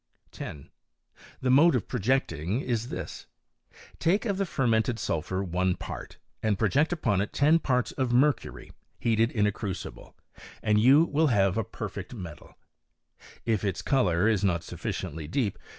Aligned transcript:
t:. 0.31 0.43
IQ. 0.43 0.69
The 1.41 1.51
mode 1.51 1.75
of 1.75 1.87
projecj^ijig 1.87 2.63
is 2.63 2.87
this: 2.89 3.27
Take 3.99 4.25
of 4.25 4.37
tbe 4.37 4.47
fer 4.47 4.65
.mented 4.65 4.97
sulphur 4.97 5.43
one 5.43 5.75
part, 5.75 6.17
and 6.41 6.57
project 6.57 6.91
it 6.91 6.97
upon 6.97 7.23
ten. 7.27 7.59
parts 7.59 7.91
of 7.91 8.09
mtilreury, 8.09 8.71
heated 8.97 9.29
in 9.31 9.45
a 9.45 9.51
crucible, 9.51 10.15
and 10.63 10.79
you 10.79 11.03
will 11.05 11.27
have 11.27 11.55
a 11.55 11.63
4terlbct. 11.63 12.13
metal; 12.15 12.57
if 13.45 13.63
its 13.63 13.83
colour 13.83 14.27
is 14.27 14.43
not 14.43 14.63
sufficiently 14.63 15.27
deep 15.27 15.59